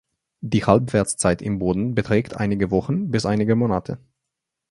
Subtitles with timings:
[0.41, 3.99] Die Halbwertszeit im Boden beträgt einige Wochen bis einige Monate.